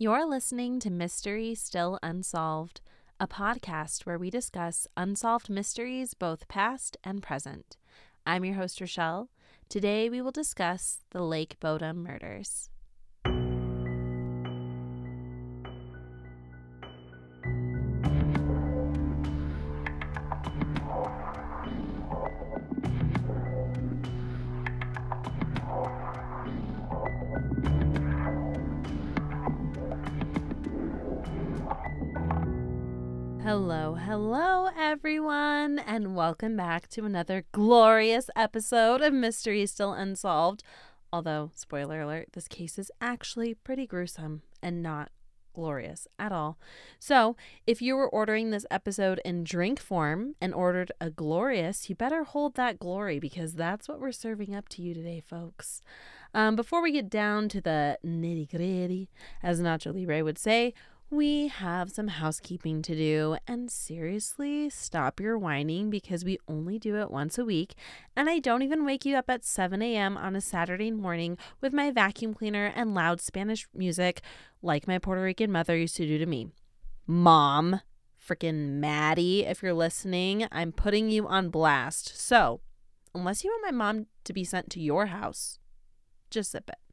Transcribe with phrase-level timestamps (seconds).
[0.00, 2.80] You're listening to Mystery Still Unsolved,
[3.18, 7.76] a podcast where we discuss unsolved mysteries both past and present.
[8.24, 9.28] I'm your host, Rochelle.
[9.68, 12.70] Today we will discuss the Lake Bodom murders.
[33.48, 40.62] Hello, hello, everyone, and welcome back to another glorious episode of Mystery Still Unsolved.
[41.10, 45.08] Although, spoiler alert, this case is actually pretty gruesome and not
[45.54, 46.58] glorious at all.
[46.98, 51.96] So, if you were ordering this episode in drink form and ordered a glorious, you
[51.96, 55.80] better hold that glory because that's what we're serving up to you today, folks.
[56.34, 59.08] Um, before we get down to the nitty gritty,
[59.42, 60.74] as Nacho Libre would say,
[61.10, 63.36] we have some housekeeping to do.
[63.46, 67.74] And seriously, stop your whining because we only do it once a week.
[68.14, 70.16] And I don't even wake you up at 7 a.m.
[70.16, 74.20] on a Saturday morning with my vacuum cleaner and loud Spanish music
[74.60, 76.48] like my Puerto Rican mother used to do to me.
[77.06, 77.80] Mom,
[78.28, 82.18] freaking Maddie, if you're listening, I'm putting you on blast.
[82.18, 82.60] So,
[83.14, 85.58] unless you want my mom to be sent to your house,
[86.30, 86.87] just zip it.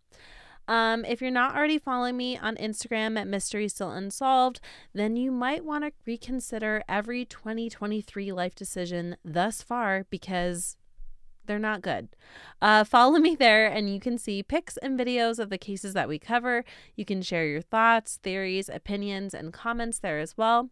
[0.68, 4.60] Um, if you're not already following me on Instagram at Mystery Still Unsolved,
[4.94, 10.78] then you might want to reconsider every 2023 life decision thus far because
[11.46, 12.10] they're not good.
[12.62, 16.08] Uh, follow me there and you can see pics and videos of the cases that
[16.08, 16.64] we cover.
[16.96, 20.70] You can share your thoughts, theories, opinions, and comments there as well.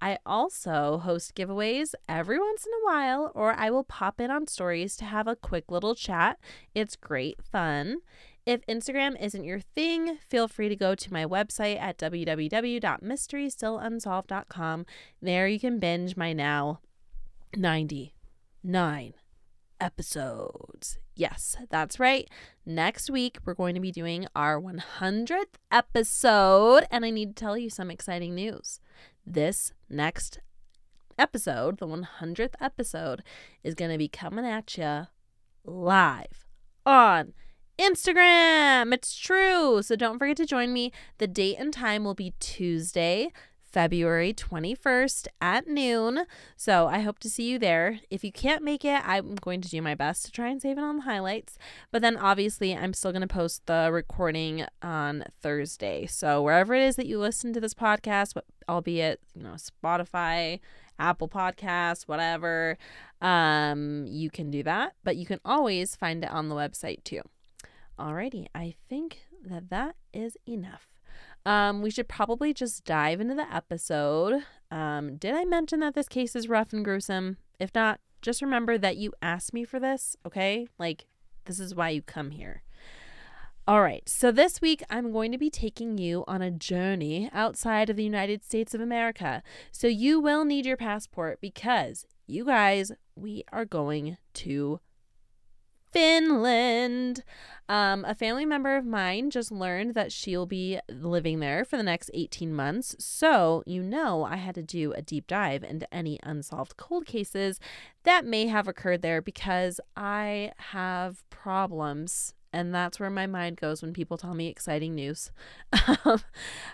[0.00, 4.46] I also host giveaways every once in a while, or I will pop in on
[4.46, 6.38] stories to have a quick little chat.
[6.74, 7.98] It's great fun.
[8.46, 14.86] If Instagram isn't your thing, feel free to go to my website at www.mysterystillunsolved.com.
[15.22, 16.80] There you can binge my now
[17.56, 19.14] 99
[19.80, 20.98] episodes.
[21.16, 22.28] Yes, that's right.
[22.66, 27.56] Next week, we're going to be doing our 100th episode, and I need to tell
[27.56, 28.78] you some exciting news.
[29.24, 30.40] This next
[31.18, 33.22] episode, the 100th episode,
[33.62, 35.06] is going to be coming at you
[35.64, 36.44] live
[36.84, 37.32] on
[37.78, 38.92] Instagram.
[38.92, 39.82] It's true.
[39.82, 40.92] So don't forget to join me.
[41.18, 43.32] The date and time will be Tuesday,
[43.74, 46.26] February 21st at noon.
[46.56, 47.98] So I hope to see you there.
[48.10, 50.78] If you can't make it, I'm going to do my best to try and save
[50.78, 51.58] it on the highlights.
[51.90, 56.06] But then obviously, I'm still going to post the recording on Thursday.
[56.06, 58.36] So wherever it is that you listen to this podcast,
[58.68, 60.60] albeit, you know, Spotify,
[61.00, 62.78] Apple Podcasts, whatever,
[63.20, 64.92] um, you can do that.
[65.02, 67.22] But you can always find it on the website too.
[67.98, 70.88] Alrighty, I think that that is enough.
[71.46, 74.42] Um, we should probably just dive into the episode.
[74.70, 77.36] Um, did I mention that this case is rough and gruesome?
[77.60, 80.66] If not, just remember that you asked me for this, okay?
[80.78, 81.06] Like,
[81.44, 82.62] this is why you come here.
[83.66, 87.88] All right, so this week I'm going to be taking you on a journey outside
[87.88, 89.42] of the United States of America.
[89.70, 94.80] So you will need your passport because you guys, we are going to
[95.94, 97.22] Finland.
[97.68, 101.82] Um, a family member of mine just learned that she'll be living there for the
[101.82, 102.94] next 18 months.
[102.98, 107.58] So, you know, I had to do a deep dive into any unsolved cold cases
[108.02, 113.82] that may have occurred there because I have problems and that's where my mind goes
[113.82, 115.32] when people tell me exciting news.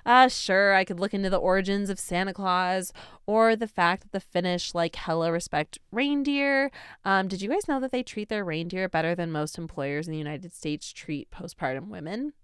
[0.07, 2.93] uh, sure, I could look into the origins of Santa Claus
[3.27, 6.71] or the fact that the Finnish like hella respect reindeer.
[7.03, 10.13] Um, did you guys know that they treat their reindeer better than most employers in
[10.13, 12.35] the United States treat postpartum women?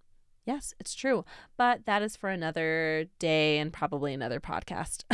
[0.47, 1.26] Yes, it's true.
[1.58, 5.04] But that is for another day and probably another podcast.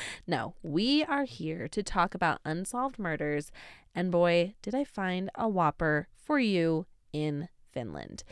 [0.26, 3.52] no, we are here to talk about unsolved murders.
[3.94, 8.24] And boy, did I find a whopper for you in Finland.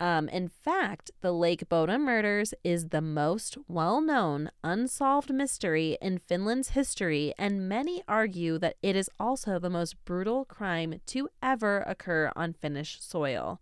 [0.00, 6.18] Um, in fact, the Lake Bodom murders is the most well known unsolved mystery in
[6.18, 11.82] Finland's history, and many argue that it is also the most brutal crime to ever
[11.82, 13.60] occur on Finnish soil.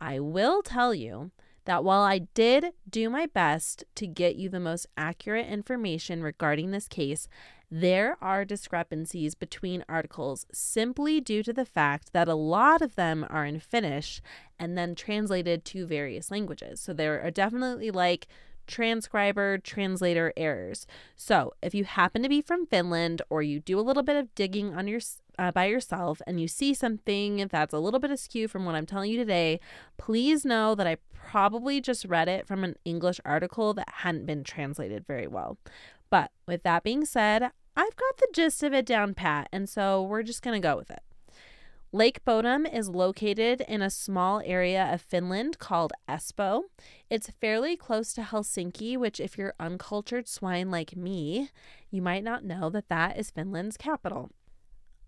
[0.00, 1.32] I will tell you
[1.64, 6.70] that while I did do my best to get you the most accurate information regarding
[6.70, 7.28] this case,
[7.70, 13.26] there are discrepancies between articles simply due to the fact that a lot of them
[13.28, 14.20] are in Finnish
[14.58, 16.80] and then translated to various languages.
[16.80, 18.28] So there are definitely like
[18.66, 20.86] transcriber translator errors.
[21.16, 24.34] So, if you happen to be from Finland or you do a little bit of
[24.34, 25.00] digging on your
[25.38, 28.86] uh, by yourself and you see something that's a little bit askew from what I'm
[28.86, 29.60] telling you today,
[29.98, 34.44] please know that I probably just read it from an English article that hadn't been
[34.44, 35.58] translated very well.
[36.10, 40.02] But with that being said, I've got the gist of it down pat, and so
[40.02, 41.02] we're just going to go with it.
[41.92, 46.64] Lake Bodom is located in a small area of Finland called Espoo.
[47.08, 51.50] It's fairly close to Helsinki, which, if you're uncultured swine like me,
[51.90, 54.30] you might not know that that is Finland's capital.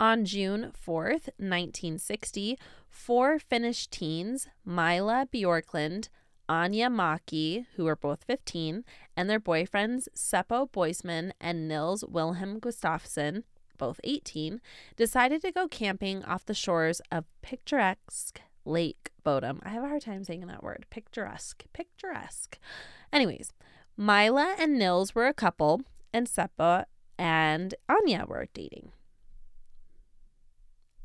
[0.00, 2.56] On June 4th, 1960,
[2.88, 6.08] four Finnish teens, Mila Bjorklund,
[6.48, 8.84] Anya Maki, who were both 15,
[9.18, 13.42] and their boyfriends Seppo Boisman and Nils Wilhelm Gustafsson,
[13.76, 14.60] both 18,
[14.96, 19.58] decided to go camping off the shores of picturesque Lake Bodom.
[19.64, 20.86] I have a hard time saying that word.
[20.90, 21.64] Picturesque.
[21.72, 22.60] Picturesque.
[23.12, 23.52] Anyways,
[23.96, 25.82] Mila and Nils were a couple,
[26.12, 26.84] and Seppo
[27.18, 28.92] and Anya were dating.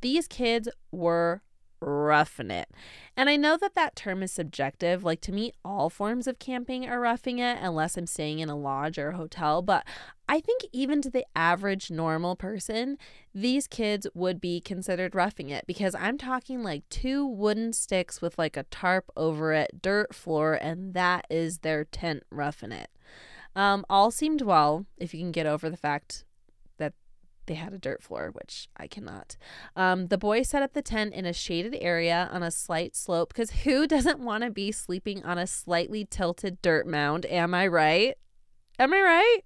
[0.02, 1.42] These kids were
[1.84, 2.70] roughing it.
[3.16, 5.04] And I know that that term is subjective.
[5.04, 8.56] Like to me, all forms of camping are roughing it unless I'm staying in a
[8.56, 9.62] lodge or a hotel.
[9.62, 9.86] But
[10.28, 12.98] I think even to the average normal person,
[13.36, 18.38] these kids would be considered roughing it because I'm talking like two wooden sticks with
[18.38, 22.90] like a tarp over it, dirt floor, and that is their tent roughing it.
[23.56, 26.26] Um, all seemed well if you can get over the fact
[27.46, 29.36] they had a dirt floor, which I cannot.
[29.76, 33.30] Um, the boys set up the tent in a shaded area on a slight slope
[33.30, 37.26] because who doesn't want to be sleeping on a slightly tilted dirt mound?
[37.26, 38.16] Am I right?
[38.80, 39.40] Am I right?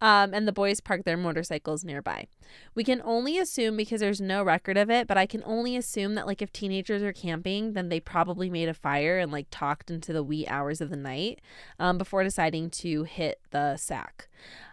[0.00, 2.28] Um, and the boys parked their motorcycles nearby.
[2.74, 6.14] We can only assume because there's no record of it, but I can only assume
[6.14, 9.90] that like if teenagers are camping, then they probably made a fire and like talked
[9.90, 11.40] into the wee hours of the night
[11.78, 14.28] um, before deciding to hit the sack.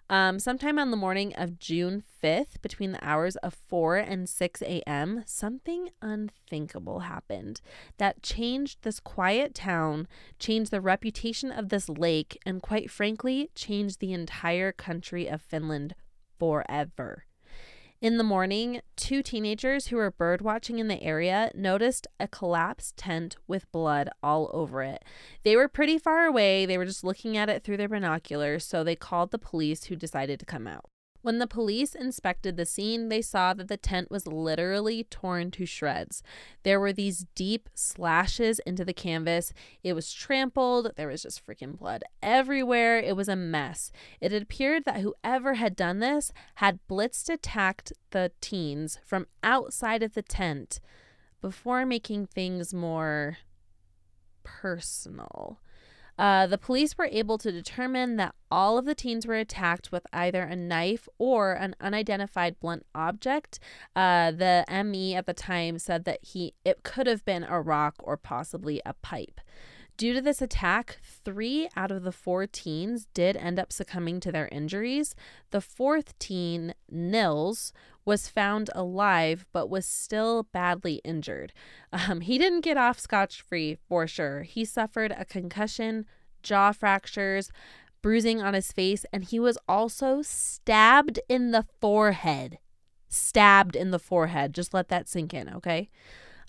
[0.07, 4.62] Um, sometime on the morning of June 5th, between the hours of 4 and 6
[4.62, 7.60] a.m., something unthinkable happened
[7.98, 10.07] that changed this quiet town,
[10.38, 15.96] changed the reputation of this lake, and quite frankly, changed the entire country of Finland
[16.38, 17.25] forever.
[18.01, 22.97] In the morning, two teenagers who were bird watching in the area noticed a collapsed
[22.97, 25.03] tent with blood all over it.
[25.44, 28.83] They were pretty far away, they were just looking at it through their binoculars, so
[28.83, 30.86] they called the police who decided to come out.
[31.25, 35.66] When the police inspected the scene, they saw that the tent was literally torn to
[35.66, 36.22] shreds.
[36.62, 39.51] There were these deep slashes into the canvas.
[39.81, 40.92] It was trampled.
[40.95, 43.00] There was just freaking blood everywhere.
[43.00, 43.92] It was a mess.
[44.22, 50.13] It appeared that whoever had done this had blitzed attacked the teens from outside of
[50.13, 50.80] the tent
[51.42, 53.39] before making things more
[54.44, 55.60] personal.
[56.17, 60.06] Uh, the police were able to determine that all of the teens were attacked with
[60.13, 63.59] either a knife or an unidentified blunt object.
[63.95, 67.95] Uh, the ME at the time said that he it could have been a rock
[68.00, 69.41] or possibly a pipe.
[69.97, 74.31] Due to this attack, three out of the four teens did end up succumbing to
[74.31, 75.15] their injuries.
[75.51, 77.71] The fourth teen, Nils,
[78.06, 81.52] was found alive but was still badly injured.
[81.92, 84.44] Um, he didn't get off scotch free for sure.
[84.44, 86.06] He suffered a concussion,
[86.44, 87.52] jaw fractures,
[88.02, 92.60] bruising on his face, and he was also stabbed in the forehead.
[93.10, 94.54] Stabbed in the forehead.
[94.54, 95.90] Just let that sink in, okay?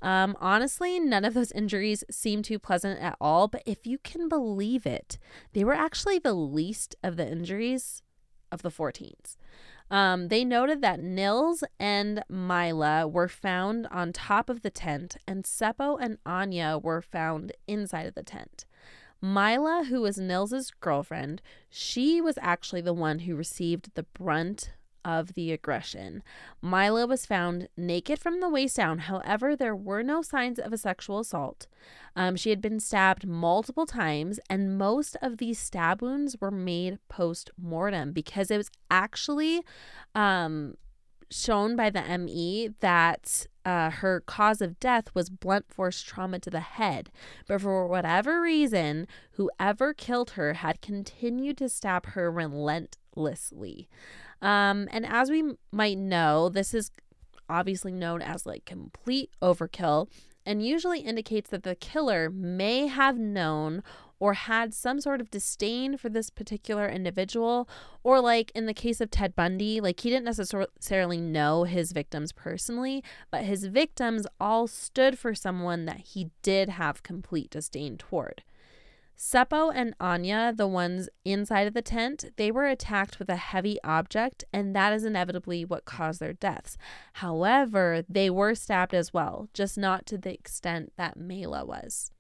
[0.02, 4.28] Um, honestly, none of those injuries seem too pleasant at all, but if you can
[4.28, 5.18] believe it,
[5.54, 8.02] they were actually the least of the injuries
[8.52, 9.36] of the 14s.
[9.90, 15.44] Um, they noted that Nils and Mila were found on top of the tent, and
[15.44, 18.66] Seppo and Anya were found inside of the tent.
[19.22, 21.40] Mila, who was Nils's girlfriend,
[21.70, 24.72] she was actually the one who received the brunt
[25.06, 26.22] of the aggression.
[26.60, 28.98] Mila was found naked from the waist down.
[28.98, 31.68] However, there were no signs of a sexual assault.
[32.16, 36.98] Um, she had been stabbed multiple times, and most of these stab wounds were made
[37.08, 39.62] post mortem because it was actually
[40.16, 40.74] um,
[41.30, 46.50] shown by the ME that uh, her cause of death was blunt force trauma to
[46.50, 47.10] the head.
[47.46, 53.88] But for whatever reason, whoever killed her had continued to stab her relentlessly.
[54.42, 56.90] Um, and as we might know, this is
[57.48, 60.08] obviously known as like complete overkill
[60.44, 63.82] and usually indicates that the killer may have known
[64.18, 67.68] or had some sort of disdain for this particular individual
[68.02, 72.32] or like in the case of Ted Bundy like he didn't necessarily know his victims
[72.32, 78.42] personally but his victims all stood for someone that he did have complete disdain toward
[79.18, 83.78] Seppo and Anya, the ones inside of the tent, they were attacked with a heavy
[83.82, 86.76] object, and that is inevitably what caused their deaths.
[87.14, 92.10] However, they were stabbed as well, just not to the extent that Mila was.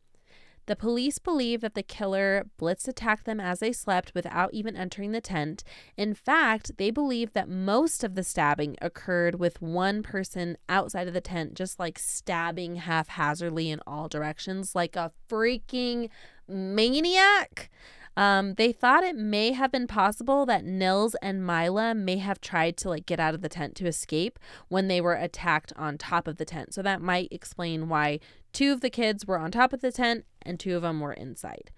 [0.66, 5.12] The police believe that the killer blitz attacked them as they slept without even entering
[5.12, 5.62] the tent.
[5.96, 11.14] In fact, they believe that most of the stabbing occurred with one person outside of
[11.14, 16.10] the tent, just like stabbing haphazardly in all directions, like a freaking
[16.48, 17.70] maniac.
[18.16, 22.78] Um, they thought it may have been possible that Nils and Mila may have tried
[22.78, 24.38] to like get out of the tent to escape
[24.68, 26.72] when they were attacked on top of the tent.
[26.72, 28.20] So that might explain why
[28.54, 31.12] two of the kids were on top of the tent and two of them were
[31.12, 31.70] inside.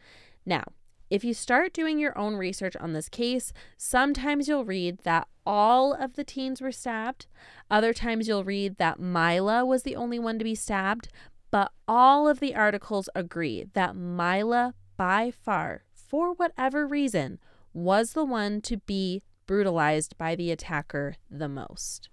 [0.47, 0.63] Now,
[1.11, 5.95] if you start doing your own research on this case, sometimes you'll read that all
[5.95, 7.27] of the teens were stabbed.
[7.71, 11.09] Other times you'll read that Mila was the only one to be stabbed.
[11.50, 17.38] But all of the articles agree that Mila, by far, for whatever reason,
[17.73, 22.09] was the one to be brutalized by the attacker the most.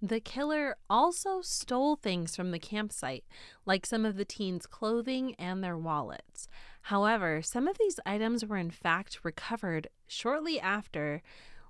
[0.00, 3.24] The killer also stole things from the campsite,
[3.64, 6.46] like some of the teens' clothing and their wallets.
[6.82, 11.22] However, some of these items were in fact recovered shortly after,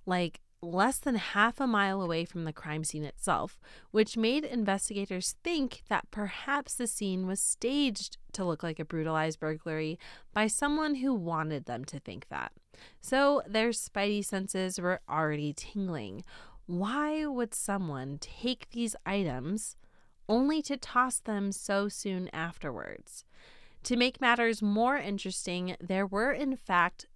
[0.05, 3.59] like less than half a mile away from the crime scene itself,
[3.91, 9.41] which made investigators think that perhaps the scene was staged to look like a brutalized
[9.41, 9.99] burglary
[10.33, 12.53] by someone who wanted them to think that.
[13.01, 16.25] So their spidey senses were already tingling.
[16.67, 19.77] Why would someone take these items
[20.29, 23.25] only to toss them so soon afterwards?
[23.85, 27.07] To make matters more interesting, there were in fact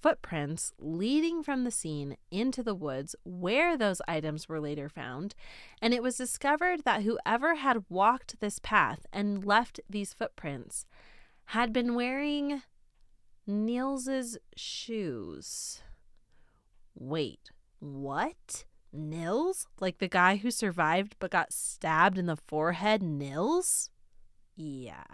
[0.00, 5.34] footprints leading from the scene into the woods where those items were later found,
[5.80, 10.86] and it was discovered that whoever had walked this path and left these footprints
[11.46, 12.62] had been wearing
[13.46, 15.82] Nils's shoes.
[16.94, 18.64] Wait, what?
[18.92, 19.66] Nils?
[19.78, 23.02] Like the guy who survived but got stabbed in the forehead?
[23.02, 23.90] Nils?
[24.56, 25.04] Yeah.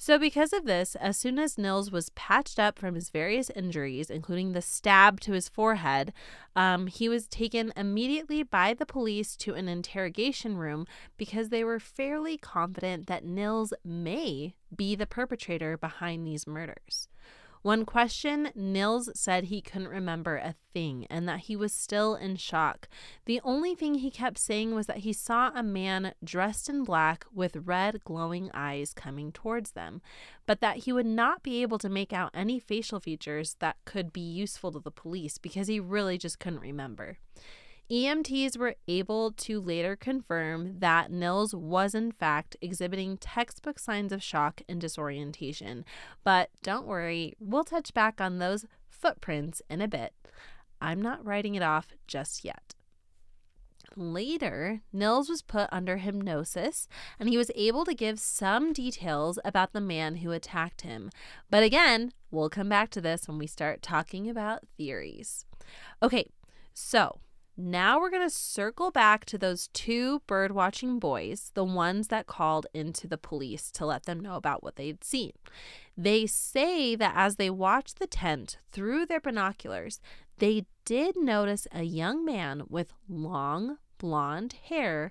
[0.00, 4.10] So, because of this, as soon as Nils was patched up from his various injuries,
[4.10, 6.12] including the stab to his forehead,
[6.54, 10.86] um, he was taken immediately by the police to an interrogation room
[11.16, 17.08] because they were fairly confident that Nils may be the perpetrator behind these murders.
[17.62, 22.36] One question, Nils said he couldn't remember a thing and that he was still in
[22.36, 22.88] shock.
[23.24, 27.24] The only thing he kept saying was that he saw a man dressed in black
[27.32, 30.00] with red glowing eyes coming towards them,
[30.46, 34.12] but that he would not be able to make out any facial features that could
[34.12, 37.18] be useful to the police because he really just couldn't remember.
[37.90, 44.22] EMTs were able to later confirm that Nils was, in fact, exhibiting textbook signs of
[44.22, 45.86] shock and disorientation.
[46.22, 50.12] But don't worry, we'll touch back on those footprints in a bit.
[50.82, 52.74] I'm not writing it off just yet.
[53.96, 59.72] Later, Nils was put under hypnosis and he was able to give some details about
[59.72, 61.10] the man who attacked him.
[61.50, 65.46] But again, we'll come back to this when we start talking about theories.
[66.02, 66.28] Okay,
[66.74, 67.18] so
[67.60, 72.68] now we're going to circle back to those two birdwatching boys, the ones that called
[72.72, 75.32] into the police to let them know about what they'd seen.
[75.96, 80.00] They say that as they watched the tent through their binoculars,
[80.38, 85.10] they did notice a young man with long blonde hair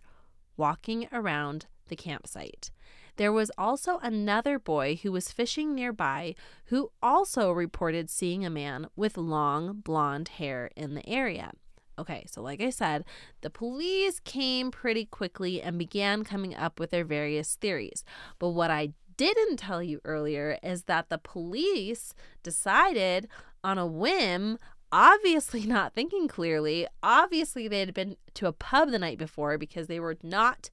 [0.56, 2.72] walking around the campsite.
[3.18, 6.36] There was also another boy who was fishing nearby
[6.66, 11.52] who also reported seeing a man with long blonde hair in the area.
[12.00, 13.06] Okay, so like I said,
[13.42, 18.04] the police came pretty quickly and began coming up with their various theories.
[18.38, 22.14] But what I didn't tell you earlier is that the police
[22.44, 23.28] decided
[23.64, 24.60] on a whim,
[24.92, 26.88] obviously not thinking clearly.
[27.02, 30.70] Obviously, they had been to a pub the night before because they were not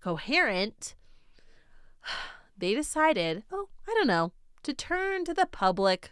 [0.00, 0.94] coherent.
[2.60, 4.32] They decided, oh, I don't know,
[4.64, 6.10] to turn to the public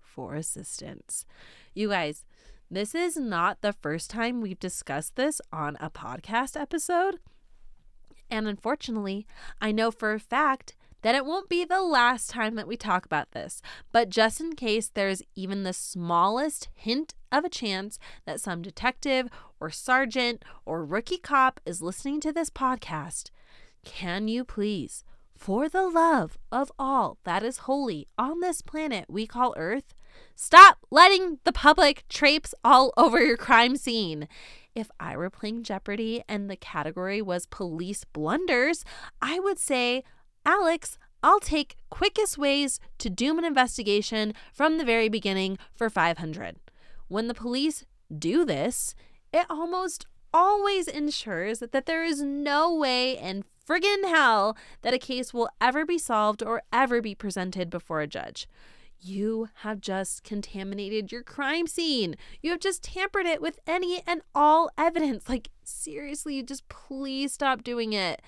[0.00, 1.26] for assistance.
[1.74, 2.24] You guys,
[2.72, 7.18] this is not the first time we've discussed this on a podcast episode.
[8.30, 9.26] And unfortunately,
[9.60, 13.04] I know for a fact that it won't be the last time that we talk
[13.04, 13.60] about this.
[13.92, 19.28] But just in case there's even the smallest hint of a chance that some detective
[19.60, 23.30] or sergeant or rookie cop is listening to this podcast,
[23.84, 25.04] can you please,
[25.36, 29.92] for the love of all that is holy on this planet we call Earth,
[30.34, 34.28] Stop letting the public traipse all over your crime scene.
[34.74, 38.84] If I were playing Jeopardy and the category was police blunders,
[39.20, 40.02] I would say,
[40.46, 46.56] Alex, I'll take quickest ways to doom an investigation from the very beginning for 500.
[47.08, 47.84] When the police
[48.16, 48.94] do this,
[49.32, 55.32] it almost always ensures that there is no way in friggin' hell that a case
[55.32, 58.48] will ever be solved or ever be presented before a judge.
[59.04, 62.14] You have just contaminated your crime scene.
[62.40, 65.28] You have just tampered it with any and all evidence.
[65.28, 68.22] Like, seriously, just please stop doing it.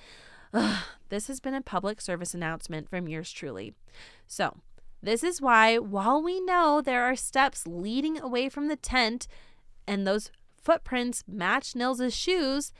[0.52, 3.74] Ugh, this has been a public service announcement from yours truly.
[4.26, 4.56] So,
[5.00, 9.28] this is why, while we know there are steps leading away from the tent
[9.86, 12.72] and those footprints match Nils's shoes,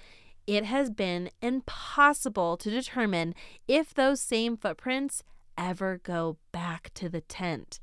[0.48, 3.36] it has been impossible to determine
[3.68, 5.22] if those same footprints
[5.56, 7.80] ever go back to the tent.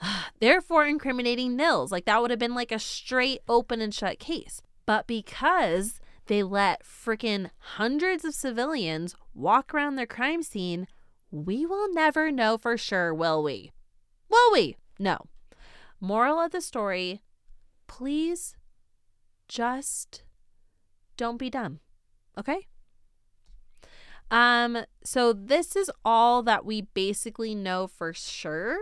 [0.40, 1.92] Therefore, incriminating Nils.
[1.92, 4.62] Like that would have been like a straight open and shut case.
[4.86, 10.86] But because they let freaking hundreds of civilians walk around their crime scene,
[11.30, 13.72] we will never know for sure, will we?
[14.28, 14.76] Will we?
[14.98, 15.18] No.
[16.00, 17.22] Moral of the story
[17.92, 18.56] please
[19.48, 20.22] just
[21.18, 21.78] don't be dumb.
[22.38, 22.66] Okay?
[24.32, 28.78] Um, so this is all that we basically know for sure.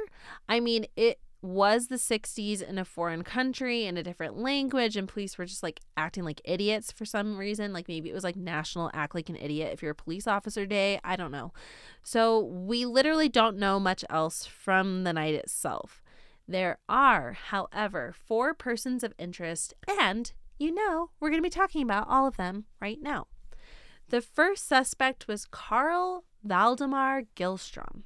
[0.49, 5.09] I mean, it was the 60s in a foreign country in a different language and
[5.09, 7.73] police were just like acting like idiots for some reason.
[7.73, 10.67] Like maybe it was like national act like an idiot if you're a police officer
[10.67, 11.01] day.
[11.03, 11.53] I don't know.
[12.05, 16.01] So we literally don't know much else from the night itself.
[16.47, 21.83] There are however four persons of interest and you know we're going to be talking
[21.83, 23.27] about all of them right now
[24.11, 28.03] the first suspect was Carl Valdemar Gyllström.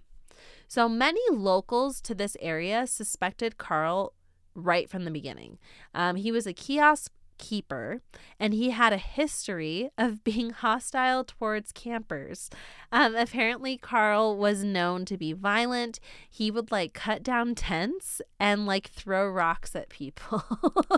[0.69, 4.13] So many locals to this area suspected Carl
[4.55, 5.59] right from the beginning.
[5.95, 8.01] Um, he was a kiosk keeper
[8.39, 12.51] and he had a history of being hostile towards campers.
[12.93, 16.01] Um, apparently, Carl was known to be violent.
[16.29, 20.45] He would like cut down tents and like throw rocks at people.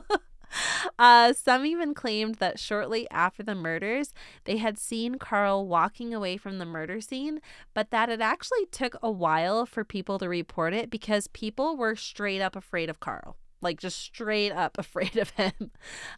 [0.99, 6.39] Uh, some even claimed that shortly after the murders, they had seen Carl walking away
[6.39, 7.41] from the murder scene,
[7.75, 11.97] but that it actually took a while for people to report it because people were
[11.97, 15.71] straight up afraid of Carl like just straight up afraid of him.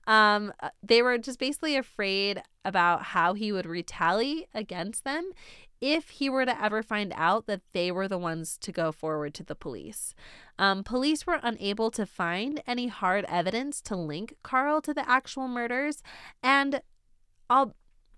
[0.07, 5.31] Um, uh, they were just basically afraid about how he would retaliate against them
[5.81, 9.35] if he were to ever find out that they were the ones to go forward
[9.35, 10.15] to the police.
[10.59, 15.49] Um, police were unable to find any hard evidence to link Carl to the actual
[15.49, 16.03] murders,
[16.43, 16.83] and
[17.49, 17.75] I'll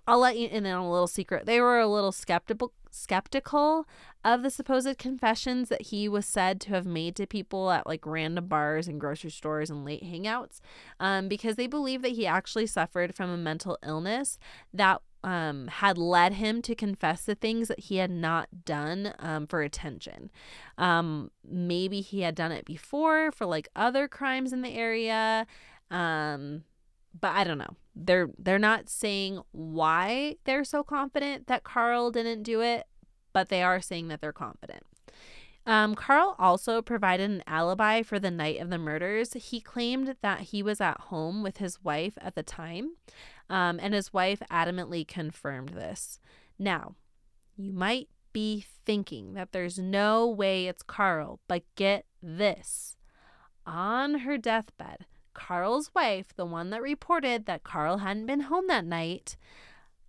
[0.07, 1.47] I'll let you in on a little secret.
[1.47, 3.87] They were a little skeptical skeptical
[4.25, 8.05] of the supposed confessions that he was said to have made to people at like
[8.05, 10.61] random bars and grocery stores and late hangouts
[10.99, 14.39] um, because they believe that he actually suffered from a mental illness
[14.75, 19.47] that um, had led him to confess the things that he had not done um,
[19.47, 20.31] for attention.
[20.79, 25.47] Um, maybe he had done it before for like other crimes in the area.
[25.91, 26.65] Um,
[27.19, 27.77] but I don't know.
[27.95, 32.87] They're they're not saying why they're so confident that Carl didn't do it,
[33.33, 34.80] but they are saying that they're confident.
[35.67, 39.35] Um, Carl also provided an alibi for the night of the murders.
[39.35, 42.97] He claimed that he was at home with his wife at the time,
[43.49, 46.19] um, and his wife adamantly confirmed this.
[46.59, 46.95] Now,
[47.57, 52.97] you might be thinking that there's no way it's Carl, but get this.
[53.67, 58.85] On her deathbed, Carl's wife, the one that reported that Carl hadn't been home that
[58.85, 59.37] night,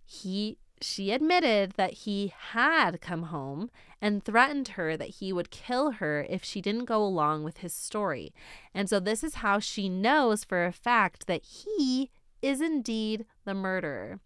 [0.04, 5.92] he she admitted that he had come home and threatened her that he would kill
[5.92, 8.34] her if she didn't go along with his story.
[8.74, 12.10] And so this is how she knows for a fact that he
[12.42, 14.20] is indeed the murderer.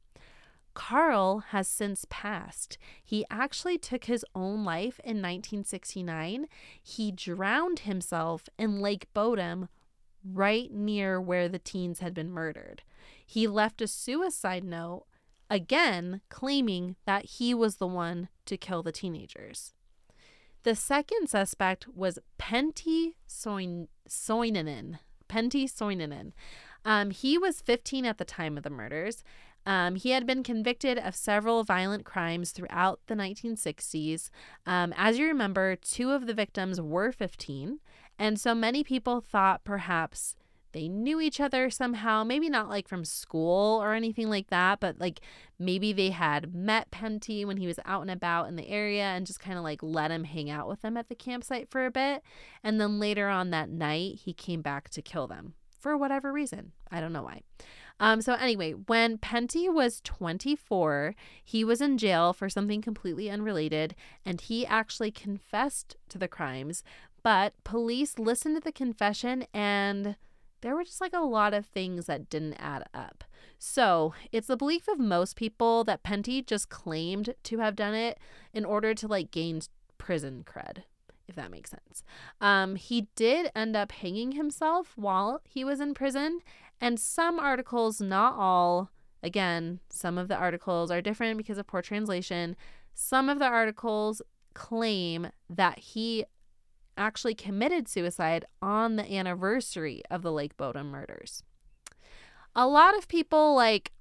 [0.75, 2.77] Carl has since passed.
[3.03, 6.47] He actually took his own life in 1969.
[6.83, 9.69] He drowned himself in Lake Bodom
[10.23, 12.83] right near where the teens had been murdered.
[13.25, 15.07] He left a suicide note,
[15.51, 19.73] again claiming that he was the one to kill the teenagers.
[20.63, 24.99] The second suspect was Pentti Soin- Soininen.
[25.29, 26.33] Pentti Soininen.
[26.85, 29.23] Um, he was 15 at the time of the murders.
[29.65, 34.31] Um, he had been convicted of several violent crimes throughout the 1960s.
[34.65, 37.81] Um, as you remember, two of the victims were 15,
[38.19, 40.37] and so many people thought perhaps
[40.77, 45.01] they knew each other somehow, maybe not like from school or anything like that, but
[45.01, 45.21] like
[45.59, 49.27] maybe they had met Pentti when he was out and about in the area and
[49.27, 51.91] just kind of like let him hang out with them at the campsite for a
[51.91, 52.23] bit.
[52.63, 56.73] And then later on that night, he came back to kill them for whatever reason.
[56.91, 57.41] I don't know why.
[57.99, 63.95] Um, so anyway, when Pentti was 24, he was in jail for something completely unrelated,
[64.27, 66.85] and he actually confessed to the crimes.
[67.23, 70.17] But police listened to the confession, and
[70.67, 73.23] there were just like a lot of things that didn't add up.
[73.57, 78.19] So it's the belief of most people that Pentti just claimed to have done it
[78.53, 79.61] in order to like gain
[79.97, 80.83] prison cred
[81.29, 82.03] if that makes sense.
[82.41, 86.41] Um, he did end up hanging himself while he was in prison,
[86.81, 88.91] and some articles, not all,
[89.23, 92.57] again, some of the articles are different because of poor translation.
[92.95, 94.23] Some of the articles
[94.55, 96.25] claim that he
[96.97, 101.43] actually committed suicide on the anniversary of the Lake Bodom murders.
[102.55, 103.93] A lot of people like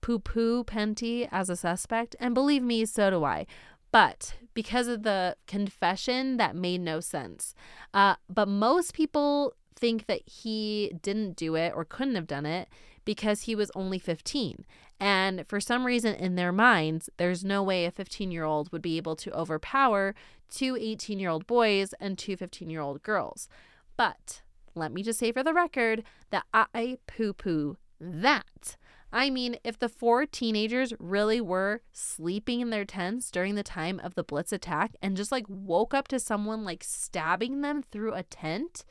[0.00, 3.46] poo poo Pentti as a suspect, and believe me, so do I
[3.94, 7.54] but because of the confession that made no sense.
[7.94, 12.68] Uh, but most people think that he didn't do it or couldn't have done it
[13.04, 14.64] because he was only 15.
[14.98, 18.82] And for some reason in their minds, there's no way a 15 year old would
[18.82, 20.16] be able to overpower
[20.54, 23.48] two 18 year old boys and two 15 year old girls.
[23.96, 24.42] But
[24.74, 28.76] let me just say for the record that I poo poo that.
[29.12, 34.00] I mean, if the four teenagers really were sleeping in their tents during the time
[34.02, 38.14] of the Blitz attack and just like woke up to someone like stabbing them through
[38.14, 38.84] a tent,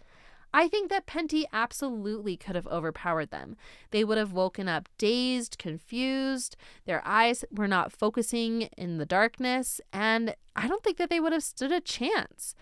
[0.54, 3.56] I think that Pentti absolutely could have overpowered them.
[3.90, 9.82] They would have woken up dazed, confused, their eyes were not focusing in the darkness,
[9.92, 12.54] and I don't think that they would have stood a chance.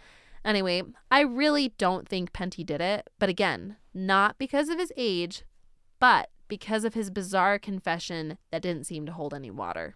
[0.46, 5.44] Anyway, I really don't think Pentti did it, but again, not because of his age,
[6.00, 9.96] but because of his bizarre confession that didn't seem to hold any water.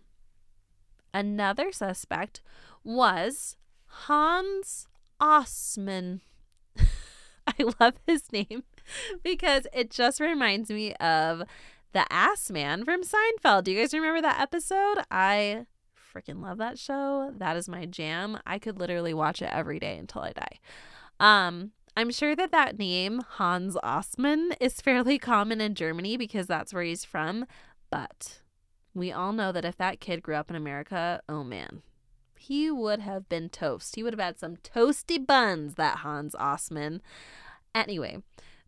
[1.13, 2.41] Another suspect
[2.83, 3.55] was
[3.85, 4.87] Hans
[5.19, 6.19] Assmann.
[7.59, 8.63] I love his name
[9.23, 11.43] because it just reminds me of
[11.93, 13.63] the Ass Man from Seinfeld.
[13.63, 15.03] Do you guys remember that episode?
[15.09, 15.65] I
[16.13, 17.31] freaking love that show.
[17.37, 18.39] That is my jam.
[18.45, 20.59] I could literally watch it every day until I die.
[21.19, 26.73] Um, I'm sure that that name, Hans Assmann, is fairly common in Germany because that's
[26.73, 27.45] where he's from.
[27.89, 28.41] But
[28.93, 31.81] we all know that if that kid grew up in America, oh man,
[32.37, 33.95] he would have been toast.
[33.95, 37.01] He would have had some toasty buns, that Hans Assmann.
[37.75, 38.17] Anyway,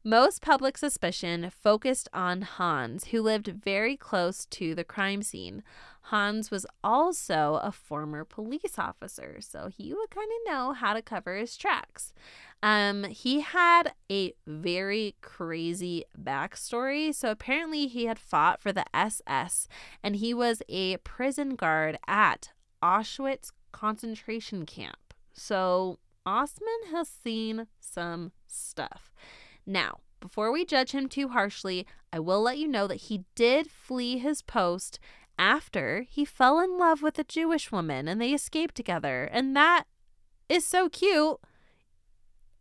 [0.03, 5.63] most public suspicion focused on Hans, who lived very close to the crime scene.
[6.03, 11.01] Hans was also a former police officer, so he would kind of know how to
[11.01, 12.13] cover his tracks.
[12.63, 17.13] Um, he had a very crazy backstory.
[17.13, 19.67] So apparently, he had fought for the SS
[20.03, 25.13] and he was a prison guard at Auschwitz concentration camp.
[25.33, 29.13] So Assmann has seen some stuff.
[29.65, 33.71] Now, before we judge him too harshly, I will let you know that he did
[33.71, 34.99] flee his post
[35.39, 39.29] after he fell in love with a Jewish woman and they escaped together.
[39.31, 39.85] And that
[40.49, 41.37] is so cute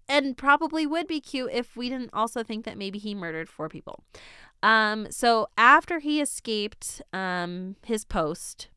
[0.08, 3.68] and probably would be cute if we didn't also think that maybe he murdered four
[3.68, 4.04] people.
[4.62, 8.68] Um, so after he escaped um, his post,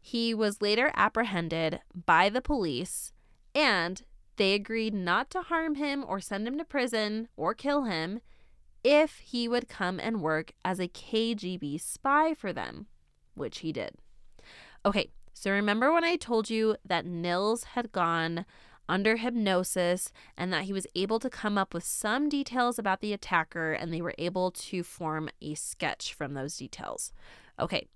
[0.00, 3.12] he was later apprehended by the police
[3.54, 4.02] and
[4.38, 8.20] they agreed not to harm him or send him to prison or kill him
[8.82, 12.86] if he would come and work as a KGB spy for them,
[13.34, 13.96] which he did.
[14.86, 18.46] Okay, so remember when I told you that Nils had gone
[18.88, 23.12] under hypnosis and that he was able to come up with some details about the
[23.12, 27.12] attacker and they were able to form a sketch from those details.
[27.60, 27.88] Okay,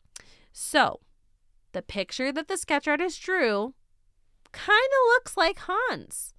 [0.53, 1.01] so
[1.73, 3.75] the picture that the sketch artist drew
[4.53, 6.35] kind of looks like Hans.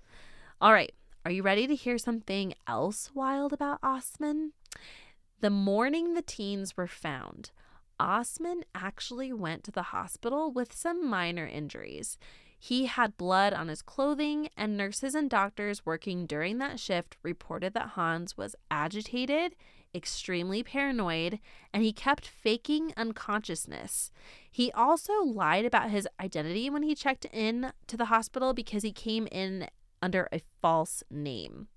[0.62, 0.94] All right,
[1.26, 4.52] are you ready to hear something else wild about Assmann?
[5.42, 7.52] The morning the teens were found,
[8.00, 12.18] Assmann actually went to the hospital with some minor injuries.
[12.60, 17.74] He had blood on his clothing, and nurses and doctors working during that shift reported
[17.74, 19.56] that Hans was agitated,
[19.96, 21.40] extremely paranoid,
[21.74, 24.12] and he kept faking unconsciousness.
[24.50, 28.92] He also lied about his identity when he checked in to the hospital because he
[28.92, 29.68] came in
[30.02, 31.68] under a false name.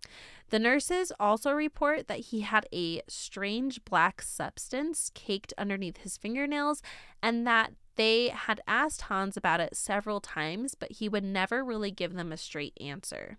[0.51, 6.83] The nurses also report that he had a strange black substance caked underneath his fingernails
[7.23, 11.91] and that they had asked Hans about it several times, but he would never really
[11.91, 13.39] give them a straight answer.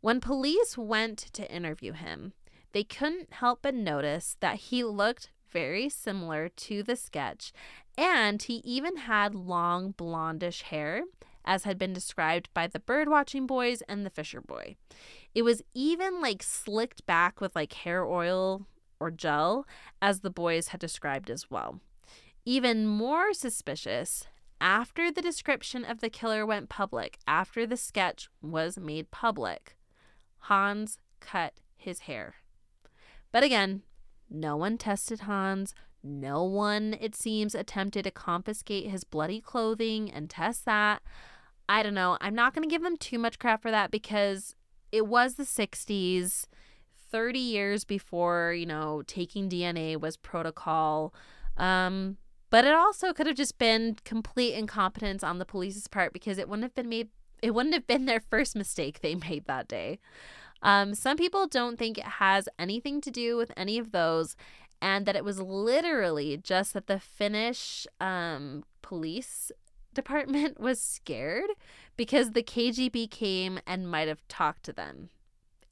[0.00, 2.32] When police went to interview him,
[2.72, 7.52] they couldn't help but notice that he looked very similar to the sketch,
[7.96, 11.04] and he even had long blondish hair,
[11.44, 14.76] as had been described by the birdwatching boys and the fisher boy.
[15.34, 18.66] It was even like slicked back with like hair oil
[18.98, 19.66] or gel,
[20.02, 21.80] as the boys had described as well.
[22.44, 24.26] Even more suspicious,
[24.60, 29.76] after the description of the killer went public, after the sketch was made public,
[30.40, 32.36] Hans cut his hair.
[33.36, 33.82] But again,
[34.30, 35.74] no one tested Hans.
[36.02, 41.02] No one, it seems, attempted to confiscate his bloody clothing and test that.
[41.68, 42.16] I don't know.
[42.22, 44.56] I'm not going to give them too much crap for that because
[44.90, 46.46] it was the 60s,
[47.10, 51.12] 30 years before, you know, taking DNA was protocol.
[51.58, 52.16] Um,
[52.48, 56.48] but it also could have just been complete incompetence on the police's part because it
[56.48, 57.10] wouldn't have been made
[57.42, 59.98] it wouldn't have been their first mistake they made that day.
[60.66, 64.34] Um, some people don't think it has anything to do with any of those,
[64.82, 69.52] and that it was literally just that the Finnish um, police
[69.94, 71.50] department was scared
[71.96, 75.10] because the KGB came and might have talked to them.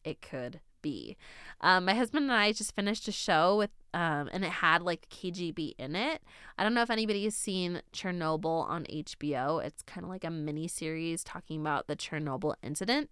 [0.04, 1.16] It could be.
[1.60, 5.08] Um, my husband and I just finished a show with, um, and it had like
[5.08, 6.22] KGB in it.
[6.56, 9.64] I don't know if anybody has seen Chernobyl on HBO.
[9.64, 13.10] It's kind of like a mini series talking about the Chernobyl incident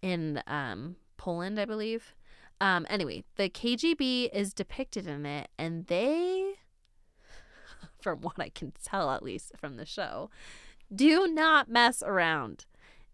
[0.00, 2.14] in um, Poland, I believe.
[2.62, 6.54] Um, anyway, the KGB is depicted in it, and they
[8.00, 10.30] from what I can tell, at least from the show,
[10.94, 12.64] do not mess around.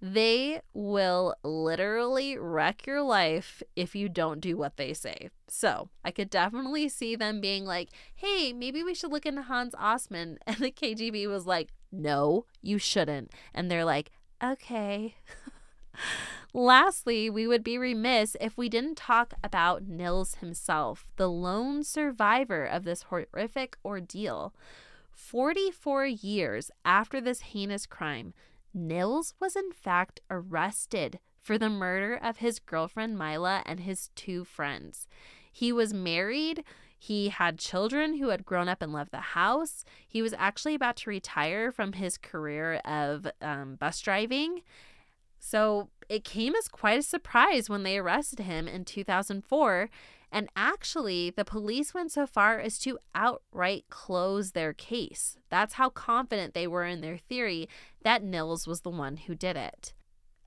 [0.01, 5.31] They will literally wreck your life if you don't do what they say.
[5.49, 9.75] So I could definitely see them being like, hey, maybe we should look into Hans
[9.75, 10.37] Ostman.
[10.47, 13.33] And the KGB was like, no, you shouldn't.
[13.53, 15.16] And they're like, okay.
[16.53, 22.65] Lastly, we would be remiss if we didn't talk about Nils himself, the lone survivor
[22.65, 24.55] of this horrific ordeal.
[25.13, 28.33] 44 years after this heinous crime,
[28.73, 34.45] Nils was in fact arrested for the murder of his girlfriend Mila and his two
[34.45, 35.07] friends.
[35.53, 36.65] He was married.
[36.99, 39.85] He had children who had grown up and left the house.
[40.07, 44.63] He was actually about to retire from his career of um, bus driving.
[45.49, 49.89] So it came as quite a surprise when they arrested him in 2004.
[50.33, 55.39] And actually, the police went so far as to outright close their case.
[55.49, 57.69] That's how confident they were in their theory
[58.03, 59.95] that Nils was the one who did it.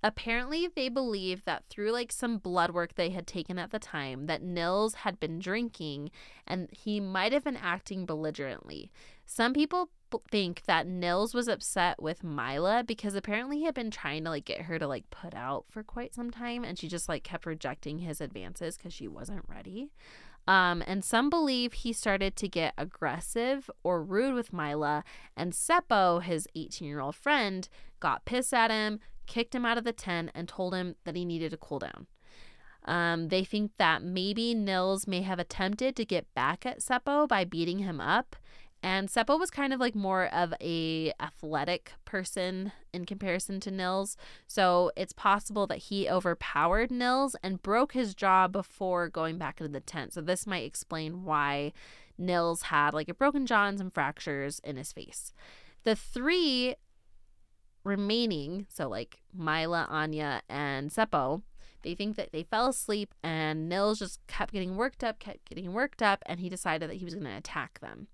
[0.03, 4.25] Apparently, they believed that through like some blood work they had taken at the time,
[4.25, 6.11] that Nils had been drinking
[6.45, 8.91] and he might have been acting belligerently.
[9.25, 9.91] Some people
[10.29, 14.45] think that Nils was upset with Mila because apparently he had been trying to like
[14.45, 17.45] get her to like put out for quite some time and she just like kept
[17.45, 19.91] rejecting his advances because she wasn't ready.
[20.47, 25.03] Um, and some believe he started to get aggressive or rude with Mila,
[25.37, 27.69] and Seppo, his 18 year old friend,
[27.99, 31.23] got pissed at him, kicked him out of the tent, and told him that he
[31.23, 32.07] needed to cool down.
[32.85, 37.45] Um, they think that maybe Nils may have attempted to get back at Seppo by
[37.45, 38.35] beating him up,
[38.81, 44.15] and Seppo was kind of like more of a athletic person in comparison to Nils.
[44.47, 49.71] So it's possible that he overpowered Nils and broke his jaw before going back into
[49.71, 50.13] the tent.
[50.13, 51.73] So this might explain why
[52.17, 55.33] Nils had like a broken jaw and some fractures in his face.
[55.83, 56.75] The three
[57.83, 61.41] remaining, so like Mila, Anya, and Seppo,
[61.81, 65.73] they think that they fell asleep and Nils just kept getting worked up, kept getting
[65.73, 68.07] worked up, and he decided that he was going to attack them.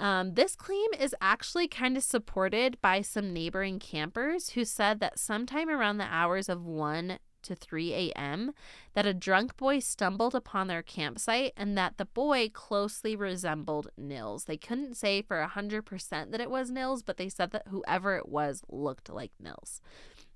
[0.00, 5.18] Um, this claim is actually kind of supported by some neighboring campers who said that
[5.18, 8.52] sometime around the hours of 1 to 3 a.m.,
[8.94, 14.44] that a drunk boy stumbled upon their campsite and that the boy closely resembled Nils.
[14.44, 18.28] They couldn't say for 100% that it was Nils, but they said that whoever it
[18.28, 19.82] was looked like Nils.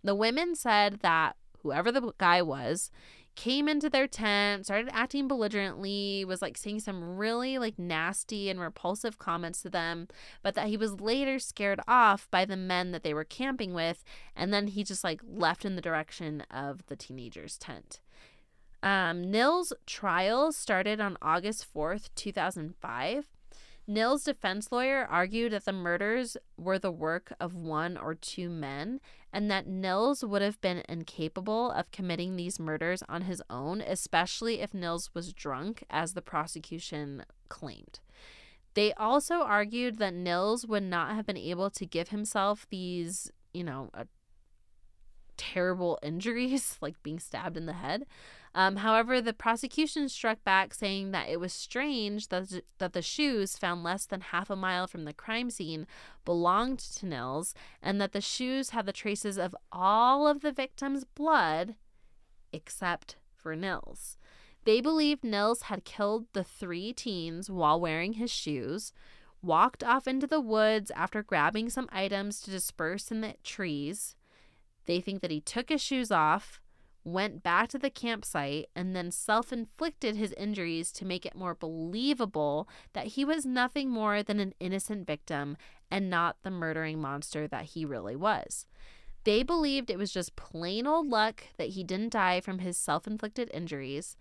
[0.02, 2.90] The women said that whoever the guy was,
[3.36, 8.60] came into their tent, started acting belligerently, was like saying some really like nasty and
[8.60, 10.08] repulsive comments to them,
[10.42, 14.04] but that he was later scared off by the men that they were camping with,
[14.36, 18.00] and then he just like left in the direction of the teenager's tent.
[18.82, 23.33] Um, Nils' trial started on August 4th, 2005.
[23.86, 29.00] Nils' defense lawyer argued that the murders were the work of one or two men
[29.32, 34.60] and that Nils would have been incapable of committing these murders on his own, especially
[34.60, 38.00] if Nils was drunk, as the prosecution claimed.
[38.74, 43.64] They also argued that Nils would not have been able to give himself these, you
[43.64, 44.04] know, uh,
[45.36, 48.06] terrible injuries, like being stabbed in the head,
[48.54, 53.58] um, however, the prosecution struck back, saying that it was strange that, that the shoes
[53.58, 55.86] found less than half a mile from the crime scene
[56.24, 61.04] belonged to Nils, and that the shoes had the traces of all of the victims'
[61.04, 61.74] blood
[62.52, 64.16] except for Nils.
[64.64, 68.92] They believed Nils had killed the three teens while wearing his shoes,
[69.42, 74.14] walked off into the woods after grabbing some items to disperse in the trees.
[74.86, 76.60] They think that he took his shoes off,
[77.04, 81.54] went back to the campsite, and then self inflicted his injuries to make it more
[81.54, 85.56] believable that he was nothing more than an innocent victim
[85.90, 88.66] and not the murdering monster that he really was.
[89.24, 93.06] They believed it was just plain old luck that he didn't die from his self
[93.06, 94.16] inflicted injuries.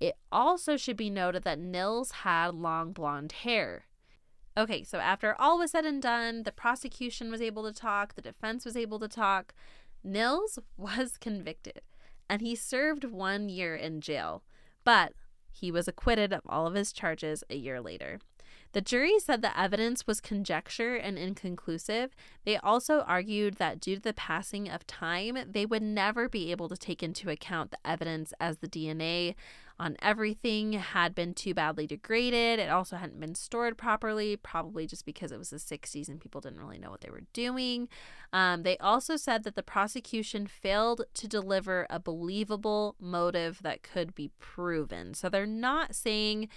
[0.00, 3.84] It also should be noted that Nils had long blonde hair.
[4.56, 8.22] Okay, so after all was said and done, the prosecution was able to talk, the
[8.22, 9.54] defense was able to talk.
[10.04, 11.80] Nils was convicted
[12.32, 14.42] and he served one year in jail,
[14.84, 15.12] but
[15.50, 18.20] he was acquitted of all of his charges a year later.
[18.72, 22.16] The jury said the evidence was conjecture and inconclusive.
[22.46, 26.70] They also argued that due to the passing of time, they would never be able
[26.70, 29.34] to take into account the evidence as the DNA
[29.82, 32.60] on everything had been too badly degraded.
[32.60, 36.40] It also hadn't been stored properly, probably just because it was the 60s and people
[36.40, 37.88] didn't really know what they were doing.
[38.32, 44.14] Um, they also said that the prosecution failed to deliver a believable motive that could
[44.14, 45.14] be proven.
[45.14, 46.48] So they're not saying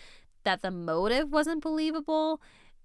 [0.44, 2.40] that the motive wasn't believable.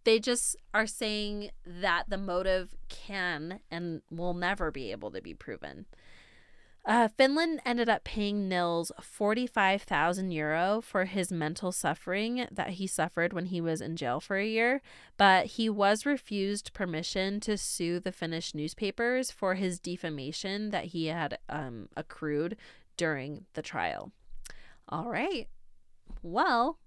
[0.05, 5.35] They just are saying that the motive can and will never be able to be
[5.35, 5.85] proven.
[6.84, 13.32] Uh, Finland ended up paying Nils 45,000 euro for his mental suffering that he suffered
[13.32, 14.80] when he was in jail for a year,
[15.18, 21.06] but he was refused permission to sue the Finnish newspapers for his defamation that he
[21.06, 22.56] had um, accrued
[22.96, 24.10] during the trial.
[24.88, 25.48] All right.
[26.22, 26.78] Well,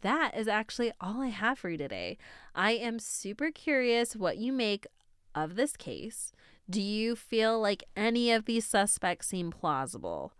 [0.00, 2.18] that is actually all I have for you today.
[2.54, 4.86] I am super curious what you make
[5.34, 6.32] of this case.
[6.68, 10.32] Do you feel like any of these suspects seem plausible?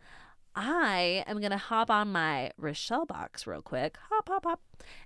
[0.57, 3.99] I am going to hop on my Rochelle box real quick.
[4.11, 4.61] Hop, hop, hop.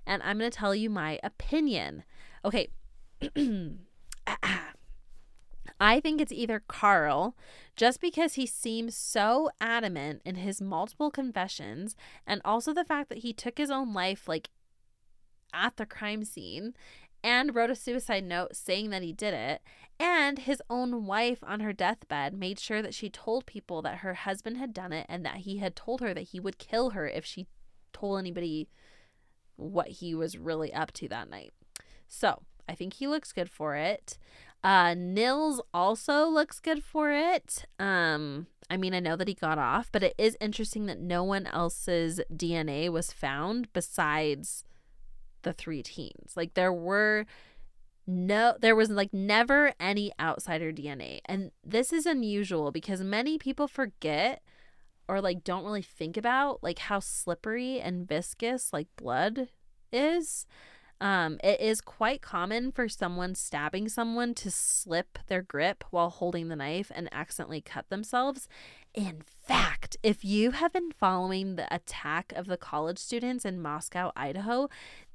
[0.05, 2.03] And I'm going to tell you my opinion.
[2.45, 2.69] Okay.
[5.81, 7.35] I think it's either Karl,
[7.75, 11.95] just because he seems so adamant in his multiple confessions,
[12.27, 14.49] and also the fact that he took his own life like
[15.53, 16.73] at the crime scene
[17.23, 19.61] and wrote a suicide note saying that he did it.
[19.99, 24.13] And his own wife on her deathbed made sure that she told people that her
[24.13, 27.07] husband had done it and that he had told her that he would kill her
[27.07, 27.47] if she
[27.91, 28.69] told anybody
[29.57, 31.51] what he was really up to that night.
[32.07, 34.17] So I think he looks good for it.
[34.63, 37.65] Uh, Nils also looks good for it.
[37.77, 41.23] Um, I mean, I know that he got off, but it is interesting that no
[41.23, 44.63] one else's DNA was found besides
[45.41, 46.33] the three teens.
[46.35, 47.25] Like there were
[48.09, 51.19] no there was like never any outsider DNA.
[51.25, 54.41] And this is unusual because many people forget
[55.07, 59.49] or like don't really think about like how slippery and viscous like blood
[59.91, 60.45] is.
[61.01, 66.49] Um, it is quite common for someone stabbing someone to slip their grip while holding
[66.49, 68.49] the knife and accidentally cut themselves.
[68.93, 74.11] In fact, if you have been following the attack of the college students in Moscow,
[74.15, 74.67] Idaho,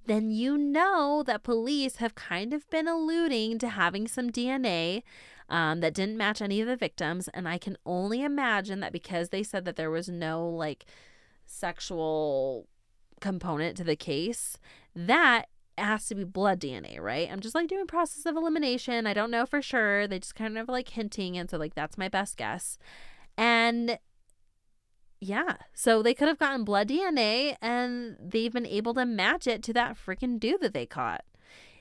[0.07, 5.03] then you know that police have kind of been alluding to having some DNA
[5.49, 7.29] um, that didn't match any of the victims.
[7.29, 10.85] And I can only imagine that because they said that there was no like
[11.47, 12.67] sexual
[13.21, 14.59] component to the case,
[14.95, 17.29] that has to be blood DNA, right?
[17.31, 19.07] I'm just like doing process of elimination.
[19.07, 20.07] I don't know for sure.
[20.07, 21.37] They just kind of like hinting.
[21.37, 22.79] And so, like, that's my best guess.
[23.37, 23.99] And
[25.25, 25.57] yeah.
[25.73, 29.73] So they could have gotten blood DNA and they've been able to match it to
[29.73, 31.25] that freaking dude that they caught.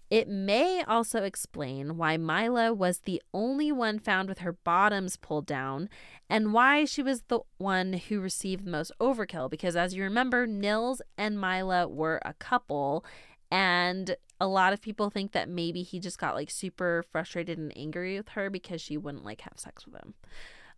[0.10, 5.48] It may also explain why Mila was the only one found with her bottoms pulled
[5.48, 5.90] down
[6.30, 9.50] and why she was the one who received the most overkill.
[9.50, 13.04] Because as you remember, Nils and Mila were a couple,
[13.50, 17.76] and a lot of people think that maybe he just got like super frustrated and
[17.76, 20.14] angry with her because she wouldn't like have sex with him.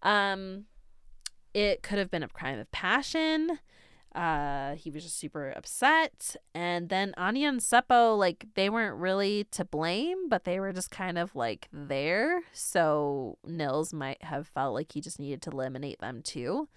[0.02, 0.66] Um,
[1.56, 3.60] it could have been a crime of passion.
[4.14, 6.36] Uh, he was just super upset.
[6.54, 10.92] And then Anya and Seppo, like, they weren't really to blame, but they were just
[10.92, 12.42] kind of like there.
[12.52, 16.68] So Nils might have felt like he just needed to eliminate them too.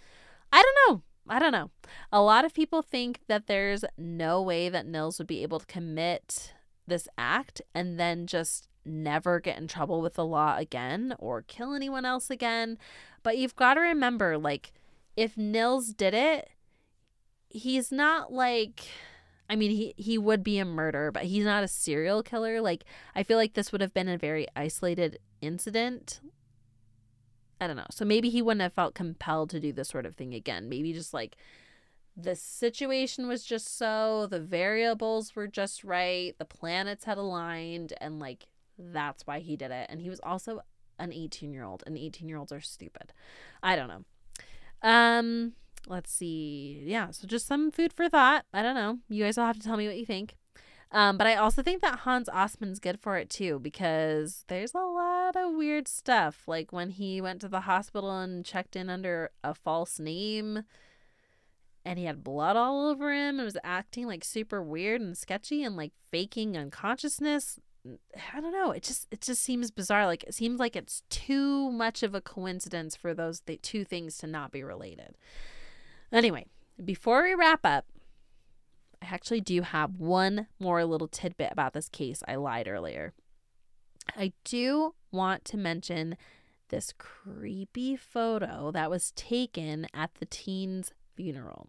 [0.52, 1.02] I don't know.
[1.28, 1.70] I don't know.
[2.12, 5.66] A lot of people think that there's no way that Nils would be able to
[5.66, 6.54] commit
[6.86, 11.74] this act and then just never get in trouble with the law again or kill
[11.74, 12.78] anyone else again.
[13.22, 14.72] But you've got to remember, like,
[15.18, 16.48] if Nils did it,
[17.48, 18.86] he's not like
[19.50, 22.60] I mean, he he would be a murderer, but he's not a serial killer.
[22.60, 22.84] Like
[23.16, 26.20] I feel like this would have been a very isolated incident.
[27.60, 27.86] I don't know.
[27.90, 30.68] So maybe he wouldn't have felt compelled to do this sort of thing again.
[30.68, 31.36] Maybe just like
[32.16, 38.20] the situation was just so, the variables were just right, the planets had aligned, and
[38.20, 38.46] like
[38.78, 39.88] that's why he did it.
[39.90, 40.60] And he was also
[41.00, 43.12] an 18 year old, and 18 year olds are stupid.
[43.64, 44.04] I don't know.
[44.82, 45.52] Um,
[45.86, 46.82] let's see.
[46.84, 48.44] Yeah, so just some food for thought.
[48.52, 48.98] I don't know.
[49.08, 50.36] You guys will have to tell me what you think.
[50.90, 54.78] Um, but I also think that Hans Assmann's good for it too because there's a
[54.78, 56.44] lot of weird stuff.
[56.46, 60.62] Like when he went to the hospital and checked in under a false name
[61.84, 65.62] and he had blood all over him and was acting like super weird and sketchy
[65.62, 67.58] and like faking unconsciousness.
[67.86, 68.70] I don't know.
[68.70, 70.06] It just it just seems bizarre.
[70.06, 74.18] Like it seems like it's too much of a coincidence for those th- two things
[74.18, 75.16] to not be related.
[76.12, 76.46] Anyway,
[76.84, 77.86] before we wrap up,
[79.02, 82.22] I actually do have one more little tidbit about this case.
[82.26, 83.14] I lied earlier.
[84.16, 86.16] I do want to mention
[86.68, 91.68] this creepy photo that was taken at the teen's funeral.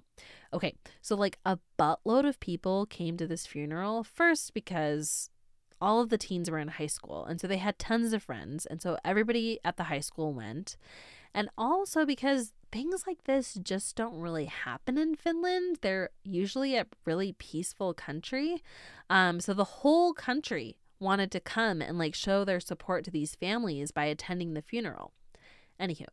[0.53, 5.30] Okay, so like a buttload of people came to this funeral first because
[5.82, 8.66] all of the teens were in high school and so they had tons of friends
[8.66, 10.78] and so everybody at the high school went
[11.34, 15.78] and also because things like this just don't really happen in Finland.
[15.82, 18.64] They're usually a really peaceful country.
[19.10, 23.36] Um, so the whole country wanted to come and like show their support to these
[23.36, 25.14] families by attending the funeral.
[25.80, 26.08] Anywho,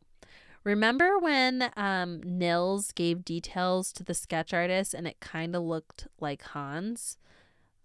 [0.63, 6.07] remember when um, Nils gave details to the sketch artist and it kind of looked
[6.19, 7.17] like Hans?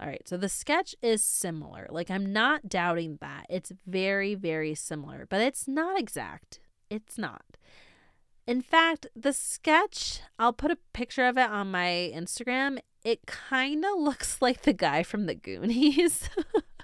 [0.03, 1.87] All right, so the sketch is similar.
[1.89, 3.47] Like, I'm not doubting that.
[3.49, 6.59] It's very, very similar, but it's not exact.
[6.91, 7.45] It's not.
[8.45, 12.81] In fact, the sketch, I'll put a picture of it on my Instagram.
[13.05, 16.29] It kind of looks like the guy from the Goonies.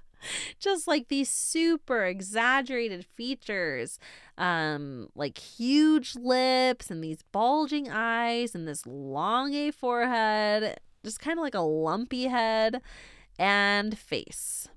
[0.60, 3.98] Just like these super exaggerated features,
[4.36, 11.38] um, like huge lips and these bulging eyes and this long A forehead, just kind
[11.38, 12.80] of like a lumpy head
[13.38, 14.68] and face.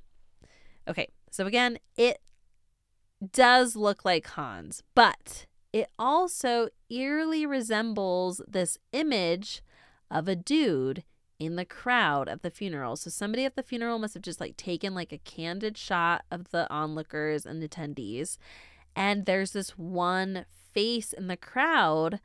[0.88, 2.22] Okay, so again, it
[3.32, 9.62] does look like Hans, but it also eerily resembles this image
[10.10, 11.04] of a dude
[11.40, 12.96] in the crowd at the funeral.
[12.96, 16.52] So somebody at the funeral must have just like taken like a candid shot of
[16.52, 18.38] the onlookers and attendees.
[18.96, 22.20] And there's this one face in the crowd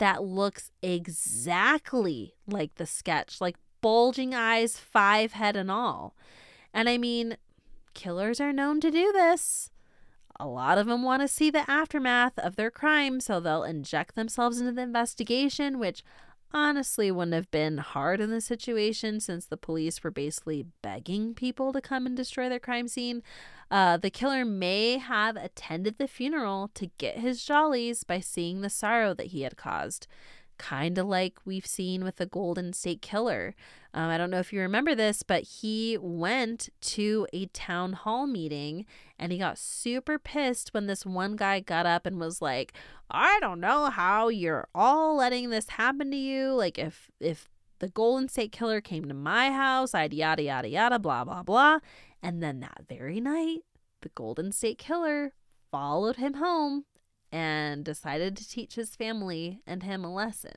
[0.00, 6.14] that looks exactly like the sketch, like bulging eyes, five head and all.
[6.74, 7.36] And I mean,
[7.94, 9.70] killers are known to do this
[10.40, 14.14] a lot of them want to see the aftermath of their crime, so they'll inject
[14.14, 16.02] themselves into the investigation, which
[16.52, 21.72] honestly wouldn't have been hard in this situation since the police were basically begging people
[21.72, 23.22] to come and destroy their crime scene.
[23.70, 28.70] Uh, the killer may have attended the funeral to get his jollies by seeing the
[28.70, 30.06] sorrow that he had caused
[30.60, 33.54] kind of like we've seen with the Golden State Killer.
[33.94, 38.26] Um, I don't know if you remember this, but he went to a town hall
[38.26, 38.84] meeting
[39.18, 42.74] and he got super pissed when this one guy got up and was like,
[43.10, 46.52] "I don't know how you're all letting this happen to you.
[46.52, 47.48] Like if if
[47.78, 51.78] the Golden State Killer came to my house, I'd yada yada yada blah blah blah."
[52.22, 53.60] And then that very night,
[54.02, 55.32] the Golden State Killer
[55.72, 56.84] followed him home
[57.32, 60.56] and decided to teach his family and him a lesson.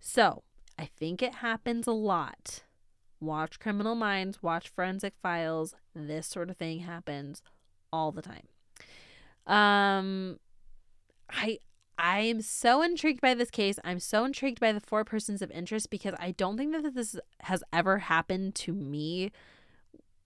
[0.00, 0.42] So
[0.78, 2.62] I think it happens a lot.
[3.20, 5.74] Watch Criminal Minds, watch Forensic Files.
[5.94, 7.42] This sort of thing happens
[7.92, 8.48] all the time.
[9.46, 10.38] Um,
[11.30, 11.60] I
[11.98, 13.78] I am so intrigued by this case.
[13.82, 17.16] I'm so intrigued by the four persons of interest because I don't think that this
[17.40, 19.32] has ever happened to me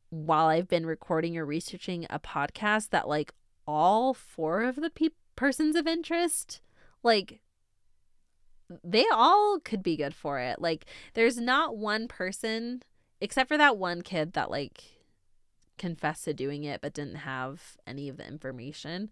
[0.08, 3.32] while I've been recording or researching a podcast that like
[3.66, 6.61] all four of the people persons of interest,
[7.03, 7.41] like
[8.84, 10.61] they all could be good for it.
[10.61, 10.84] Like
[11.14, 12.82] there's not one person
[13.22, 14.82] except for that one kid that like
[15.78, 19.09] confessed to doing it but didn't have any of the information.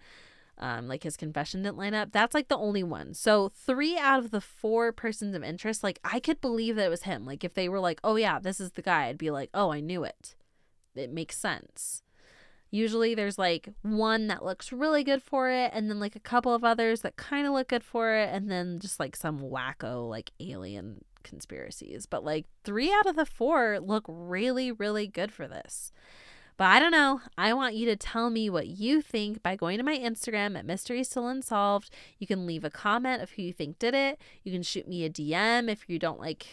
[0.59, 2.12] Um, like his confession didn't line up.
[2.12, 3.14] That's like the only one.
[3.14, 6.91] So three out of the four persons of interest, like I could believe that it
[6.91, 7.24] was him.
[7.24, 9.72] Like if they were like, oh yeah, this is the guy, I'd be like, oh,
[9.72, 10.35] I knew it.
[10.95, 12.03] It makes sense.
[12.70, 16.54] Usually there's like one that looks really good for it, and then like a couple
[16.54, 20.08] of others that kind of look good for it, and then just like some wacko
[20.08, 22.06] like alien conspiracies.
[22.06, 25.92] But like three out of the four look really, really good for this.
[26.58, 27.20] But I don't know.
[27.38, 30.66] I want you to tell me what you think by going to my Instagram at
[30.66, 31.88] Mystery Still Unsolved.
[32.18, 34.20] You can leave a comment of who you think did it.
[34.42, 36.48] You can shoot me a DM if you don't like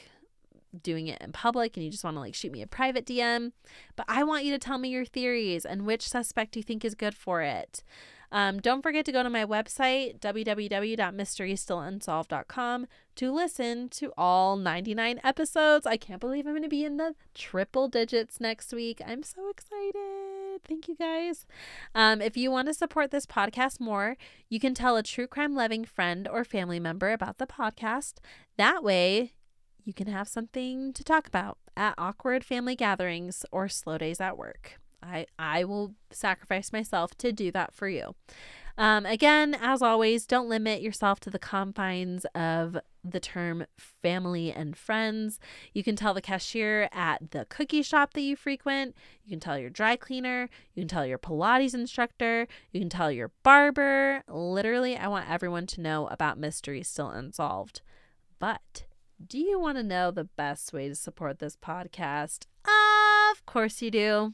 [0.83, 3.51] doing it in public and you just want to like shoot me a private DM.
[3.95, 6.95] But I want you to tell me your theories and which suspect you think is
[6.95, 7.83] good for it.
[8.31, 15.85] Um, don't forget to go to my website, www.mysterystillunsolved.com, to listen to all 99 episodes.
[15.85, 19.01] I can't believe I'm going to be in the triple digits next week.
[19.05, 20.61] I'm so excited.
[20.67, 21.45] Thank you guys.
[21.93, 24.17] Um, if you want to support this podcast more,
[24.49, 28.15] you can tell a true crime loving friend or family member about the podcast.
[28.57, 29.33] That way,
[29.85, 34.37] you can have something to talk about at awkward family gatherings or slow days at
[34.37, 34.79] work.
[35.01, 38.15] I, I will sacrifice myself to do that for you.
[38.77, 44.75] Um, again, as always, don't limit yourself to the confines of the term family and
[44.75, 45.39] friends.
[45.73, 48.95] You can tell the cashier at the cookie shop that you frequent.
[49.23, 50.49] You can tell your dry cleaner.
[50.73, 52.47] You can tell your Pilates instructor.
[52.71, 54.23] You can tell your barber.
[54.27, 57.81] Literally, I want everyone to know about mysteries Still Unsolved.
[58.39, 58.85] But
[59.23, 62.45] do you want to know the best way to support this podcast?
[63.31, 64.33] Of course you do.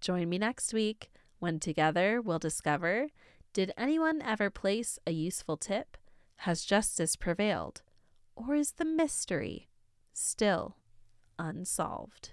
[0.00, 3.08] Join me next week when together we'll discover
[3.52, 5.98] did anyone ever place a useful tip?
[6.36, 7.82] Has justice prevailed?
[8.34, 9.68] Or is the mystery
[10.14, 10.76] still
[11.38, 12.32] unsolved?